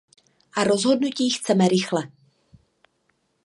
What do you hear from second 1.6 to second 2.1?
rychle.